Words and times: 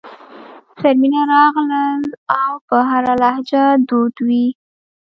زرمینه 0.81 1.21
راغلل 1.33 2.01
که 2.11 2.59
په 2.67 2.77
هره 2.89 3.13
لهجه 3.23 3.63
دود 3.89 4.15
وي. 4.25 4.45